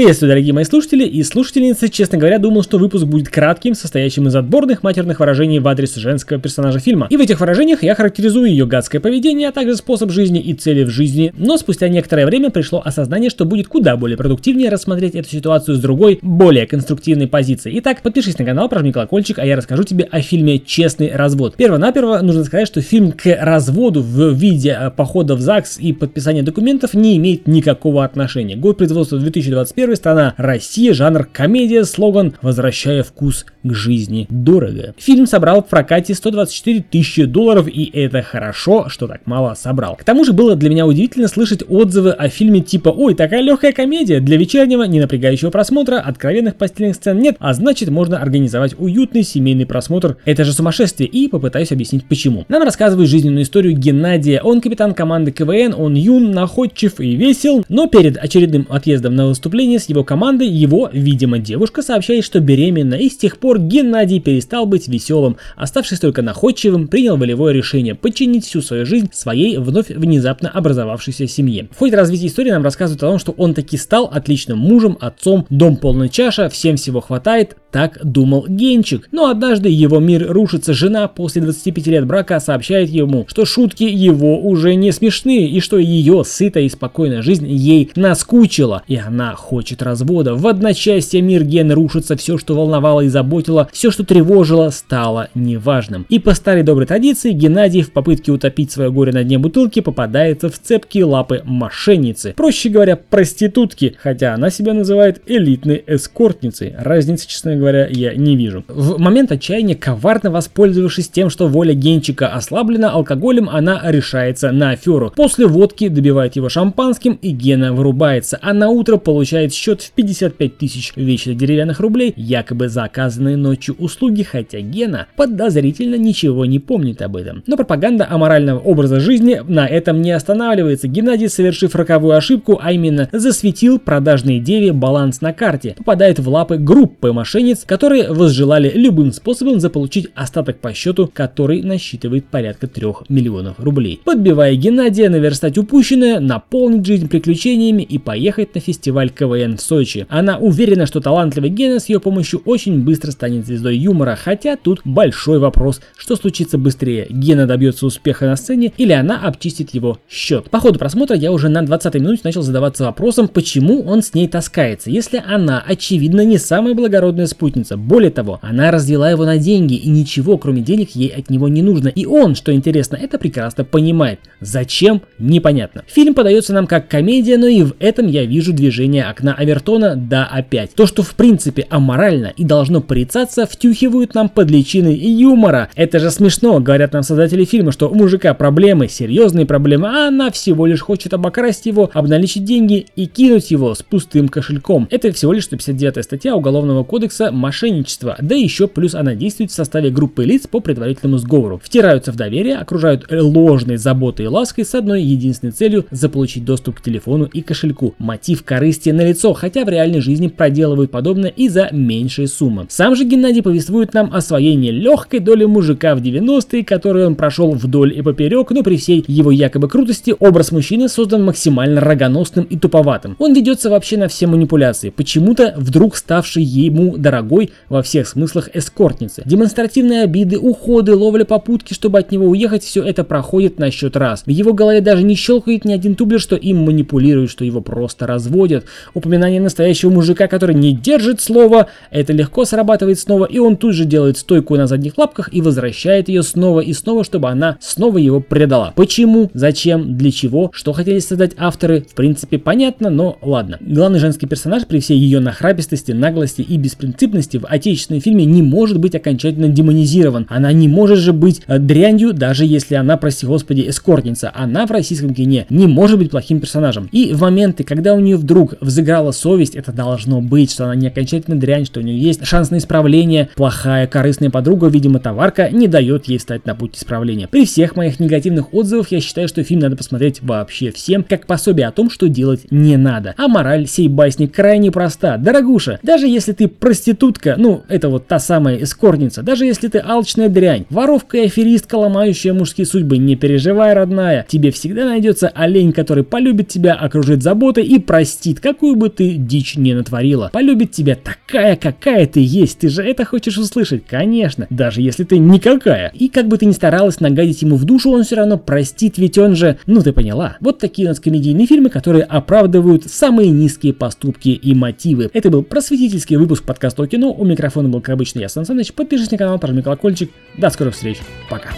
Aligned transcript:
Приветствую, 0.00 0.30
дорогие 0.30 0.54
мои 0.54 0.64
слушатели 0.64 1.04
и 1.04 1.22
слушательницы. 1.22 1.90
Честно 1.90 2.16
говоря, 2.16 2.38
думал, 2.38 2.62
что 2.62 2.78
выпуск 2.78 3.04
будет 3.04 3.28
кратким, 3.28 3.74
состоящим 3.74 4.28
из 4.28 4.34
отборных 4.34 4.82
матерных 4.82 5.20
выражений 5.20 5.58
в 5.58 5.68
адрес 5.68 5.94
женского 5.96 6.40
персонажа 6.40 6.78
фильма. 6.78 7.06
И 7.10 7.18
в 7.18 7.20
этих 7.20 7.38
выражениях 7.38 7.82
я 7.82 7.94
характеризую 7.94 8.48
ее 8.48 8.64
гадское 8.64 8.98
поведение, 8.98 9.50
а 9.50 9.52
также 9.52 9.76
способ 9.76 10.10
жизни 10.10 10.40
и 10.40 10.54
цели 10.54 10.84
в 10.84 10.88
жизни. 10.88 11.34
Но 11.36 11.58
спустя 11.58 11.86
некоторое 11.88 12.24
время 12.24 12.48
пришло 12.48 12.80
осознание, 12.82 13.28
что 13.28 13.44
будет 13.44 13.68
куда 13.68 13.98
более 13.98 14.16
продуктивнее 14.16 14.70
рассмотреть 14.70 15.14
эту 15.16 15.28
ситуацию 15.28 15.76
с 15.76 15.80
другой, 15.80 16.18
более 16.22 16.66
конструктивной 16.66 17.26
позиции. 17.26 17.70
Итак, 17.80 18.00
подпишись 18.00 18.38
на 18.38 18.46
канал, 18.46 18.70
прожми 18.70 18.92
колокольчик, 18.92 19.38
а 19.38 19.44
я 19.44 19.54
расскажу 19.54 19.82
тебе 19.82 20.04
о 20.04 20.22
фильме 20.22 20.60
«Честный 20.60 21.14
развод». 21.14 21.56
Перво-наперво 21.56 22.20
нужно 22.22 22.44
сказать, 22.44 22.66
что 22.66 22.80
фильм 22.80 23.12
к 23.12 23.36
разводу 23.38 24.00
в 24.00 24.32
виде 24.32 24.74
э, 24.80 24.90
похода 24.90 25.34
в 25.34 25.42
ЗАГС 25.42 25.78
и 25.78 25.92
подписания 25.92 26.42
документов 26.42 26.94
не 26.94 27.18
имеет 27.18 27.46
никакого 27.46 28.02
отношения. 28.02 28.56
Год 28.56 28.78
производства 28.78 29.18
2021 29.18 29.89
Первая 29.90 29.96
страна 29.96 30.34
Россия, 30.36 30.94
жанр 30.94 31.24
комедия, 31.32 31.82
слоган 31.82 32.34
«Возвращая 32.42 33.02
вкус 33.02 33.44
к 33.64 33.74
жизни 33.74 34.28
дорого». 34.30 34.94
Фильм 34.98 35.26
собрал 35.26 35.64
в 35.64 35.66
прокате 35.66 36.14
124 36.14 36.84
тысячи 36.88 37.24
долларов, 37.24 37.66
и 37.66 37.90
это 37.92 38.22
хорошо, 38.22 38.88
что 38.88 39.08
так 39.08 39.26
мало 39.26 39.54
собрал. 39.54 39.96
К 39.96 40.04
тому 40.04 40.24
же 40.24 40.32
было 40.32 40.54
для 40.54 40.70
меня 40.70 40.86
удивительно 40.86 41.26
слышать 41.26 41.64
отзывы 41.68 42.12
о 42.12 42.28
фильме 42.28 42.60
типа 42.60 42.90
«Ой, 42.90 43.16
такая 43.16 43.40
легкая 43.40 43.72
комедия, 43.72 44.20
для 44.20 44.36
вечернего, 44.36 44.84
не 44.84 45.00
напрягающего 45.00 45.50
просмотра, 45.50 45.96
откровенных 45.96 46.54
постельных 46.54 46.94
сцен 46.94 47.18
нет, 47.18 47.34
а 47.40 47.52
значит 47.52 47.88
можно 47.88 48.18
организовать 48.18 48.76
уютный 48.78 49.24
семейный 49.24 49.66
просмотр. 49.66 50.18
Это 50.24 50.44
же 50.44 50.52
сумасшествие, 50.52 51.08
и 51.08 51.26
попытаюсь 51.26 51.72
объяснить 51.72 52.04
почему. 52.04 52.44
Нам 52.48 52.62
рассказывают 52.62 53.10
жизненную 53.10 53.42
историю 53.42 53.76
Геннадия. 53.76 54.40
Он 54.40 54.60
капитан 54.60 54.94
команды 54.94 55.32
КВН, 55.32 55.74
он 55.76 55.94
юн, 55.94 56.30
находчив 56.30 57.00
и 57.00 57.16
весел, 57.16 57.64
но 57.68 57.88
перед 57.88 58.16
очередным 58.16 58.68
отъездом 58.70 59.16
на 59.16 59.26
выступление 59.26 59.79
с 59.80 59.88
его 59.88 60.04
командой 60.04 60.48
его, 60.48 60.88
видимо, 60.92 61.38
девушка 61.38 61.82
сообщает, 61.82 62.24
что 62.24 62.40
беременна, 62.40 62.94
и 62.94 63.08
с 63.08 63.16
тех 63.16 63.38
пор 63.38 63.58
Геннадий 63.58 64.20
перестал 64.20 64.66
быть 64.66 64.88
веселым, 64.88 65.36
оставшись 65.56 66.00
только 66.00 66.22
находчивым, 66.22 66.88
принял 66.88 67.16
волевое 67.16 67.52
решение 67.52 67.94
подчинить 67.94 68.44
всю 68.44 68.62
свою 68.62 68.86
жизнь 68.86 69.10
своей 69.12 69.56
вновь 69.56 69.88
внезапно 69.88 70.50
образовавшейся 70.50 71.26
семье. 71.26 71.68
В 71.74 71.78
ходе 71.78 71.96
развития 71.96 72.26
истории 72.26 72.50
нам 72.50 72.62
рассказывают 72.62 73.02
о 73.02 73.06
том, 73.06 73.18
что 73.18 73.32
он 73.32 73.54
таки 73.54 73.76
стал 73.76 74.10
отличным 74.12 74.58
мужем, 74.58 74.96
отцом, 75.00 75.46
дом 75.50 75.76
полный 75.76 76.08
чаша, 76.08 76.48
всем 76.48 76.76
всего 76.76 77.00
хватает, 77.00 77.56
так 77.70 77.98
думал 78.04 78.46
Генчик. 78.48 79.08
Но 79.12 79.28
однажды 79.28 79.68
его 79.68 80.00
мир 80.00 80.26
рушится, 80.30 80.74
жена 80.74 81.08
после 81.08 81.42
25 81.42 81.86
лет 81.86 82.06
брака 82.06 82.40
сообщает 82.40 82.90
ему, 82.90 83.26
что 83.28 83.44
шутки 83.44 83.84
его 83.84 84.40
уже 84.40 84.74
не 84.74 84.92
смешные, 84.92 85.48
и 85.48 85.60
что 85.60 85.78
ее 85.78 86.24
сытая 86.24 86.64
и 86.64 86.68
спокойная 86.68 87.22
жизнь 87.22 87.46
ей 87.46 87.90
наскучила, 87.94 88.82
и 88.88 88.96
она 88.96 89.34
хочет 89.34 89.59
развода. 89.82 90.34
В 90.34 90.46
одночасье 90.46 91.20
мир 91.20 91.44
Ген 91.44 91.72
рушится, 91.72 92.16
все, 92.16 92.38
что 92.38 92.54
волновало 92.54 93.02
и 93.02 93.08
заботило, 93.08 93.68
все, 93.72 93.90
что 93.90 94.04
тревожило, 94.04 94.70
стало 94.70 95.28
неважным. 95.34 96.06
И 96.08 96.18
по 96.18 96.34
старой 96.34 96.62
доброй 96.62 96.86
традиции 96.86 97.32
Геннадий 97.32 97.82
в 97.82 97.92
попытке 97.92 98.32
утопить 98.32 98.70
свое 98.70 98.90
горе 98.90 99.12
на 99.12 99.24
дне 99.24 99.38
бутылки 99.38 99.80
попадается 99.80 100.48
в 100.48 100.58
цепкие 100.58 101.04
лапы 101.04 101.42
мошенницы. 101.44 102.34
Проще 102.36 102.68
говоря, 102.68 102.96
проститутки, 102.96 103.96
хотя 104.00 104.34
она 104.34 104.50
себя 104.50 104.74
называет 104.74 105.22
элитной 105.26 105.82
эскортницей. 105.86 106.74
Разницы, 106.78 107.28
честно 107.28 107.56
говоря, 107.56 107.86
я 107.88 108.14
не 108.14 108.36
вижу. 108.36 108.64
В 108.68 108.98
момент 108.98 109.32
отчаяния, 109.32 109.74
коварно 109.74 110.30
воспользовавшись 110.30 111.08
тем, 111.08 111.30
что 111.30 111.48
воля 111.48 111.74
Генчика 111.74 112.28
ослаблена 112.28 112.90
алкоголем, 112.90 113.48
она 113.48 113.80
решается 113.84 114.52
на 114.52 114.70
аферу. 114.70 115.12
После 115.14 115.46
водки 115.46 115.88
добивает 115.88 116.36
его 116.36 116.48
шампанским 116.48 117.18
и 117.20 117.30
Гена 117.30 117.72
вырубается, 117.72 118.38
а 118.42 118.52
на 118.52 118.68
утро 118.68 118.96
получает 118.96 119.49
счет 119.54 119.82
в 119.82 119.92
55 119.92 120.58
тысяч 120.58 120.92
вечно 120.96 121.34
деревянных 121.34 121.80
рублей, 121.80 122.12
якобы 122.16 122.68
заказанные 122.68 123.36
ночью 123.36 123.74
услуги, 123.78 124.22
хотя 124.22 124.60
Гена 124.60 125.06
подозрительно 125.16 125.96
ничего 125.96 126.44
не 126.46 126.58
помнит 126.58 127.02
об 127.02 127.16
этом. 127.16 127.42
Но 127.46 127.56
пропаганда 127.56 128.06
аморального 128.08 128.58
образа 128.58 129.00
жизни 129.00 129.40
на 129.46 129.66
этом 129.66 130.02
не 130.02 130.12
останавливается. 130.12 130.88
Геннадий, 130.88 131.28
совершив 131.28 131.74
роковую 131.74 132.16
ошибку, 132.16 132.58
а 132.62 132.72
именно 132.72 133.08
засветил 133.12 133.78
продажные 133.78 134.40
деве 134.40 134.72
баланс 134.72 135.20
на 135.20 135.32
карте, 135.32 135.74
попадает 135.76 136.18
в 136.18 136.28
лапы 136.28 136.56
группы 136.56 137.12
мошенниц, 137.12 137.64
которые 137.64 138.12
возжелали 138.12 138.70
любым 138.74 139.12
способом 139.12 139.60
заполучить 139.60 140.08
остаток 140.14 140.58
по 140.58 140.72
счету, 140.74 141.10
который 141.12 141.62
насчитывает 141.62 142.26
порядка 142.26 142.66
3 142.66 142.86
миллионов 143.08 143.58
рублей. 143.58 144.00
Подбивая 144.04 144.54
Геннадия 144.54 145.08
наверстать 145.08 145.58
упущенное, 145.58 146.20
наполнить 146.20 146.86
жизнь 146.86 147.08
приключениями 147.08 147.82
и 147.82 147.98
поехать 147.98 148.54
на 148.54 148.60
фестиваль 148.60 149.10
КВН 149.10 149.39
в 149.48 149.58
Сочи. 149.58 150.06
Она 150.08 150.38
уверена, 150.38 150.86
что 150.86 151.00
талантливый 151.00 151.50
Гена 151.50 151.80
с 151.80 151.88
ее 151.88 152.00
помощью 152.00 152.42
очень 152.44 152.82
быстро 152.82 153.10
станет 153.10 153.46
звездой 153.46 153.76
юмора, 153.76 154.18
хотя 154.22 154.56
тут 154.56 154.80
большой 154.84 155.38
вопрос, 155.38 155.80
что 155.96 156.16
случится 156.16 156.58
быстрее, 156.58 157.06
Гена 157.10 157.46
добьется 157.46 157.86
успеха 157.86 158.26
на 158.26 158.36
сцене 158.36 158.72
или 158.76 158.92
она 158.92 159.20
обчистит 159.20 159.74
его 159.74 159.98
счет. 160.08 160.50
По 160.50 160.60
ходу 160.60 160.78
просмотра 160.78 161.16
я 161.16 161.32
уже 161.32 161.48
на 161.48 161.62
20 161.62 161.94
минуте 161.94 162.22
начал 162.24 162.42
задаваться 162.42 162.84
вопросом, 162.84 163.28
почему 163.28 163.82
он 163.82 164.02
с 164.02 164.14
ней 164.14 164.28
таскается, 164.28 164.90
если 164.90 165.22
она 165.24 165.62
очевидно 165.66 166.24
не 166.24 166.38
самая 166.38 166.74
благородная 166.74 167.26
спутница. 167.26 167.76
Более 167.76 168.10
того, 168.10 168.38
она 168.42 168.70
развела 168.70 169.10
его 169.10 169.24
на 169.24 169.38
деньги, 169.38 169.74
и 169.74 169.88
ничего, 169.88 170.38
кроме 170.38 170.62
денег, 170.62 170.90
ей 170.90 171.08
от 171.08 171.30
него 171.30 171.48
не 171.48 171.62
нужно. 171.62 171.88
И 171.88 172.06
он, 172.06 172.34
что 172.34 172.52
интересно, 172.52 172.96
это 172.96 173.18
прекрасно 173.18 173.64
понимает. 173.64 174.20
Зачем? 174.40 175.02
Непонятно. 175.18 175.84
Фильм 175.86 176.14
подается 176.14 176.52
нам 176.52 176.66
как 176.66 176.88
комедия, 176.88 177.36
но 177.36 177.46
и 177.46 177.62
в 177.62 177.74
этом 177.78 178.06
я 178.06 178.24
вижу 178.24 178.52
движение 178.52 179.04
окна 179.04 179.29
Авертона 179.34 179.96
да 179.96 180.26
опять. 180.26 180.74
То, 180.74 180.86
что 180.86 181.02
в 181.02 181.14
принципе 181.14 181.66
аморально 181.70 182.32
и 182.36 182.44
должно 182.44 182.80
порицаться, 182.80 183.46
втюхивают 183.46 184.14
нам 184.14 184.28
под 184.28 184.50
личиной 184.50 184.94
юмора. 184.94 185.68
Это 185.74 185.98
же 185.98 186.10
смешно, 186.10 186.60
говорят 186.60 186.92
нам 186.92 187.02
создатели 187.02 187.44
фильма, 187.44 187.72
что 187.72 187.88
у 187.88 187.94
мужика 187.94 188.34
проблемы, 188.34 188.88
серьезные 188.88 189.46
проблемы, 189.46 189.88
а 189.88 190.08
она 190.08 190.30
всего 190.30 190.66
лишь 190.66 190.80
хочет 190.80 191.14
обокрасть 191.14 191.66
его, 191.66 191.90
обналичить 191.92 192.44
деньги 192.44 192.86
и 192.96 193.06
кинуть 193.06 193.50
его 193.50 193.74
с 193.74 193.82
пустым 193.82 194.28
кошельком. 194.28 194.88
Это 194.90 195.12
всего 195.12 195.32
лишь 195.32 195.44
159 195.44 196.04
статья 196.04 196.34
Уголовного 196.34 196.84
кодекса 196.84 197.32
мошенничество, 197.32 198.16
да 198.20 198.34
еще 198.34 198.68
плюс 198.68 198.94
она 198.94 199.14
действует 199.14 199.50
в 199.50 199.54
составе 199.54 199.90
группы 199.90 200.24
лиц 200.24 200.46
по 200.46 200.60
предварительному 200.60 201.18
сговору. 201.18 201.60
Втираются 201.62 202.12
в 202.12 202.16
доверие, 202.16 202.56
окружают 202.56 203.06
ложной 203.10 203.76
заботой 203.76 204.26
и 204.26 204.28
лаской 204.28 204.64
с 204.64 204.74
одной 204.74 205.02
единственной 205.02 205.52
целью 205.52 205.86
заполучить 205.90 206.44
доступ 206.44 206.76
к 206.76 206.82
телефону 206.82 207.24
и 207.24 207.42
кошельку. 207.42 207.94
Мотив 207.98 208.44
корысти 208.44 208.90
на 208.90 209.02
лицо, 209.20 209.34
хотя 209.34 209.64
в 209.64 209.68
реальной 209.68 210.00
жизни 210.00 210.28
проделывают 210.28 210.90
подобное 210.90 211.30
и 211.30 211.48
за 211.48 211.68
меньшие 211.72 212.26
суммы. 212.26 212.66
Сам 212.70 212.96
же 212.96 213.04
Геннадий 213.04 213.42
повествует 213.42 213.92
нам 213.92 214.14
о 214.14 214.20
своей 214.22 214.54
нелегкой 214.54 215.20
доле 215.20 215.46
мужика 215.46 215.94
в 215.94 216.00
90-е, 216.00 216.64
которую 216.64 217.06
он 217.06 217.16
прошел 217.16 217.50
вдоль 217.52 217.96
и 217.98 218.02
поперек, 218.02 218.50
но 218.50 218.62
при 218.62 218.76
всей 218.76 219.04
его 219.06 219.30
якобы 219.30 219.68
крутости 219.68 220.14
образ 220.18 220.52
мужчины 220.52 220.88
создан 220.88 221.24
максимально 221.24 221.82
рогоносным 221.82 222.46
и 222.46 222.56
туповатым. 222.56 223.16
Он 223.18 223.34
ведется 223.34 223.68
вообще 223.68 223.98
на 223.98 224.08
все 224.08 224.26
манипуляции, 224.26 224.88
почему-то 224.88 225.54
вдруг 225.58 225.96
ставший 225.96 226.42
ему 226.42 226.96
дорогой 226.96 227.50
во 227.68 227.82
всех 227.82 228.08
смыслах 228.08 228.48
эскортницы. 228.54 229.22
Демонстративные 229.26 230.02
обиды, 230.02 230.38
уходы, 230.38 230.94
ловля 230.94 231.24
попутки, 231.24 231.74
чтобы 231.74 231.98
от 231.98 232.10
него 232.10 232.26
уехать, 232.26 232.64
все 232.64 232.82
это 232.82 233.04
проходит 233.04 233.58
на 233.58 233.70
счет 233.70 233.96
раз. 233.96 234.22
В 234.24 234.30
его 234.30 234.54
голове 234.54 234.80
даже 234.80 235.02
не 235.02 235.14
щелкает 235.14 235.66
ни 235.66 235.74
один 235.74 235.94
тублер, 235.94 236.20
что 236.20 236.36
им 236.36 236.64
манипулируют, 236.64 237.30
что 237.30 237.44
его 237.44 237.60
просто 237.60 238.06
разводят. 238.06 238.64
Упоминание 239.10 239.40
настоящего 239.40 239.90
мужика, 239.90 240.28
который 240.28 240.54
не 240.54 240.72
держит 240.72 241.20
слова, 241.20 241.66
это 241.90 242.12
легко 242.12 242.44
срабатывает 242.44 242.96
снова, 242.96 243.24
и 243.24 243.40
он 243.40 243.56
тут 243.56 243.74
же 243.74 243.84
делает 243.84 244.18
стойку 244.18 244.54
на 244.54 244.68
задних 244.68 244.96
лапках 244.98 245.30
и 245.32 245.40
возвращает 245.40 246.08
ее 246.08 246.22
снова 246.22 246.60
и 246.60 246.72
снова, 246.72 247.02
чтобы 247.02 247.28
она 247.28 247.56
снова 247.60 247.98
его 247.98 248.20
предала. 248.20 248.72
Почему, 248.76 249.28
зачем, 249.34 249.98
для 249.98 250.12
чего, 250.12 250.52
что 250.54 250.72
хотели 250.72 251.00
создать 251.00 251.32
авторы, 251.38 251.80
в 251.90 251.96
принципе 251.96 252.38
понятно, 252.38 252.88
но 252.88 253.18
ладно. 253.20 253.58
Главный 253.60 253.98
женский 253.98 254.28
персонаж 254.28 254.64
при 254.68 254.78
всей 254.78 254.96
ее 254.96 255.18
нахрапистости, 255.18 255.90
наглости 255.90 256.42
и 256.42 256.56
беспринципности 256.56 257.38
в 257.38 257.46
отечественном 257.46 258.00
фильме 258.00 258.24
не 258.26 258.42
может 258.42 258.78
быть 258.78 258.94
окончательно 258.94 259.48
демонизирован. 259.48 260.28
Она 260.30 260.52
не 260.52 260.68
может 260.68 261.00
же 261.00 261.12
быть 261.12 261.42
э, 261.48 261.58
дрянью, 261.58 262.12
даже 262.12 262.44
если 262.44 262.76
она, 262.76 262.96
прости 262.96 263.26
господи, 263.26 263.68
эскортница. 263.68 264.30
Она 264.32 264.66
в 264.66 264.70
российском 264.70 265.12
кине 265.12 265.46
не 265.50 265.66
может 265.66 265.98
быть 265.98 266.12
плохим 266.12 266.38
персонажем. 266.38 266.88
И 266.92 267.12
в 267.12 267.22
моменты, 267.22 267.64
когда 267.64 267.94
у 267.94 267.98
нее 267.98 268.16
вдруг 268.16 268.54
взыграла 269.00 269.12
совесть, 269.12 269.54
это 269.54 269.72
должно 269.72 270.20
быть, 270.20 270.52
что 270.52 270.64
она 270.64 270.74
не 270.74 270.88
окончательно 270.88 271.38
дрянь, 271.38 271.64
что 271.64 271.80
у 271.80 271.82
нее 271.82 271.98
есть 271.98 272.24
шанс 272.26 272.50
на 272.50 272.58
исправление. 272.58 273.28
Плохая, 273.34 273.86
корыстная 273.86 274.30
подруга, 274.30 274.68
видимо, 274.68 274.98
товарка, 274.98 275.48
не 275.50 275.68
дает 275.68 276.06
ей 276.06 276.18
встать 276.18 276.46
на 276.46 276.54
путь 276.54 276.76
исправления. 276.76 277.28
При 277.28 277.46
всех 277.46 277.76
моих 277.76 278.00
негативных 278.00 278.52
отзывах 278.52 278.92
я 278.92 279.00
считаю, 279.00 279.28
что 279.28 279.42
фильм 279.42 279.60
надо 279.60 279.76
посмотреть 279.76 280.22
вообще 280.22 280.70
всем, 280.70 281.02
как 281.02 281.26
пособие 281.26 281.66
о 281.66 281.72
том, 281.72 281.90
что 281.90 282.08
делать 282.08 282.46
не 282.50 282.76
надо. 282.76 283.14
А 283.16 283.28
мораль 283.28 283.66
сей 283.66 283.88
басни 283.88 284.26
крайне 284.26 284.70
проста. 284.70 285.16
Дорогуша, 285.16 285.78
даже 285.82 286.06
если 286.06 286.32
ты 286.32 286.48
проститутка, 286.48 287.34
ну, 287.38 287.62
это 287.68 287.88
вот 287.88 288.06
та 288.06 288.18
самая 288.18 288.62
эскорница, 288.62 289.22
даже 289.22 289.44
если 289.44 289.68
ты 289.68 289.78
алчная 289.78 290.28
дрянь, 290.28 290.66
воровка 290.70 291.18
и 291.18 291.26
аферистка, 291.26 291.76
ломающая 291.76 292.32
мужские 292.32 292.66
судьбы, 292.66 292.98
не 292.98 293.16
переживай, 293.16 293.74
родная, 293.74 294.26
тебе 294.28 294.50
всегда 294.50 294.84
найдется 294.84 295.28
олень, 295.28 295.72
который 295.72 296.04
полюбит 296.04 296.48
тебя, 296.48 296.74
окружит 296.74 297.22
заботой 297.22 297.64
и 297.64 297.78
простит, 297.78 298.40
какую 298.40 298.76
бы 298.76 298.89
ты 298.90 299.14
дичь 299.14 299.56
не 299.56 299.74
натворила. 299.74 300.30
Полюбит 300.32 300.72
тебя 300.72 300.96
такая, 300.96 301.56
какая 301.56 302.06
ты 302.06 302.20
есть. 302.22 302.58
Ты 302.58 302.68
же 302.68 302.82
это 302.82 303.04
хочешь 303.04 303.38
услышать? 303.38 303.86
Конечно. 303.86 304.46
Даже 304.50 304.82
если 304.82 305.04
ты 305.04 305.18
никакая. 305.18 305.90
И 305.94 306.08
как 306.08 306.28
бы 306.28 306.36
ты 306.36 306.46
ни 306.46 306.52
старалась 306.52 307.00
нагадить 307.00 307.42
ему 307.42 307.56
в 307.56 307.64
душу, 307.64 307.90
он 307.90 308.04
все 308.04 308.16
равно 308.16 308.38
простит, 308.38 308.98
ведь 308.98 309.18
он 309.18 309.36
же... 309.36 309.58
Ну 309.66 309.82
ты 309.82 309.92
поняла. 309.92 310.36
Вот 310.40 310.58
такие 310.58 310.86
у 310.86 310.90
нас 310.90 311.00
комедийные 311.00 311.46
фильмы, 311.46 311.70
которые 311.70 312.04
оправдывают 312.04 312.84
самые 312.84 313.30
низкие 313.30 313.72
поступки 313.72 314.28
и 314.28 314.54
мотивы. 314.54 315.10
Это 315.12 315.30
был 315.30 315.42
просветительский 315.42 316.16
выпуск 316.16 316.44
подкаста 316.44 316.82
о 316.82 316.86
кино. 316.86 317.12
У 317.12 317.24
микрофона 317.24 317.68
был, 317.68 317.80
как 317.80 317.94
обычно, 317.94 318.20
я, 318.20 318.28
Сан 318.28 318.44
Саныч. 318.44 318.72
Подпишись 318.72 319.10
на 319.10 319.18
канал, 319.18 319.38
прожми 319.38 319.62
колокольчик. 319.62 320.10
До 320.36 320.50
скорых 320.50 320.74
встреч. 320.74 320.98
Пока. 321.28 321.50